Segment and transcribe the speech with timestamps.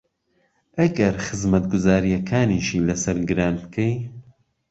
[0.77, 3.93] ئهگهر خزمهتگوزارییهکانیشی لهسهر گران بکهی